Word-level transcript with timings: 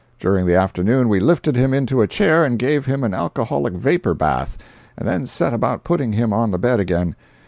During 0.17 0.47
the 0.47 0.55
afternoon 0.55 1.09
we 1.09 1.19
lifted 1.19 1.55
him 1.55 1.75
into 1.75 2.01
a 2.01 2.07
chair 2.07 2.43
and 2.43 2.57
gave 2.57 2.87
him 2.87 3.03
an 3.03 3.13
alcoholic 3.13 3.73
vapor 3.75 4.15
bath, 4.15 4.57
and 4.97 5.07
then 5.07 5.27
set 5.27 5.53
about 5.53 5.83
putting 5.83 6.11
him 6.13 6.33
on 6.33 6.49
the 6.49 6.57
bed 6.57 6.79
again. 6.79 7.15